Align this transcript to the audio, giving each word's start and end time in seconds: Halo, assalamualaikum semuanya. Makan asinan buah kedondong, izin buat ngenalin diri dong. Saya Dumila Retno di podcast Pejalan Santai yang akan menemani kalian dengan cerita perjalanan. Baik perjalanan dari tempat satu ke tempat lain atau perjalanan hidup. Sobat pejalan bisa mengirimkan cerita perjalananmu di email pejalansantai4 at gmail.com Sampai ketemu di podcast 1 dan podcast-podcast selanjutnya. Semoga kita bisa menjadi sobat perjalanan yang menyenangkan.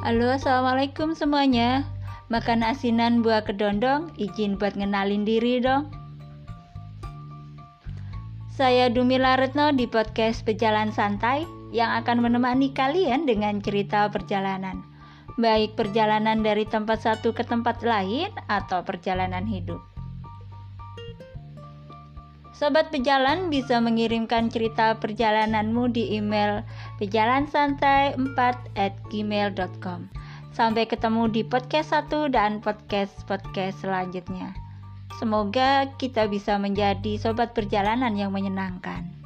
Halo, 0.00 0.32
assalamualaikum 0.32 1.12
semuanya. 1.12 1.84
Makan 2.32 2.64
asinan 2.64 3.20
buah 3.20 3.44
kedondong, 3.44 4.08
izin 4.16 4.56
buat 4.56 4.72
ngenalin 4.72 5.28
diri 5.28 5.60
dong. 5.60 5.92
Saya 8.48 8.88
Dumila 8.88 9.36
Retno 9.36 9.76
di 9.76 9.84
podcast 9.84 10.40
Pejalan 10.48 10.88
Santai 10.88 11.44
yang 11.68 11.92
akan 12.00 12.24
menemani 12.24 12.72
kalian 12.72 13.28
dengan 13.28 13.60
cerita 13.60 14.08
perjalanan. 14.08 14.80
Baik 15.36 15.76
perjalanan 15.76 16.40
dari 16.40 16.64
tempat 16.64 17.04
satu 17.04 17.36
ke 17.36 17.44
tempat 17.44 17.84
lain 17.84 18.32
atau 18.48 18.80
perjalanan 18.80 19.44
hidup. 19.44 19.84
Sobat 22.50 22.90
pejalan 22.90 23.48
bisa 23.48 23.78
mengirimkan 23.78 24.50
cerita 24.50 24.98
perjalananmu 24.98 25.90
di 25.94 26.18
email 26.18 26.66
pejalansantai4 26.98 28.38
at 28.74 28.94
gmail.com 29.08 30.10
Sampai 30.50 30.84
ketemu 30.84 31.30
di 31.30 31.42
podcast 31.46 31.94
1 31.94 32.34
dan 32.34 32.58
podcast-podcast 32.58 33.86
selanjutnya. 33.86 34.50
Semoga 35.22 35.88
kita 35.94 36.26
bisa 36.26 36.58
menjadi 36.58 37.16
sobat 37.20 37.54
perjalanan 37.54 38.18
yang 38.18 38.34
menyenangkan. 38.34 39.19